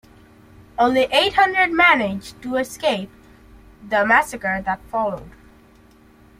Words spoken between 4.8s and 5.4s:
followed.